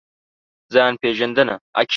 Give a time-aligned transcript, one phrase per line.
[0.73, 1.55] ځان پېژندنه.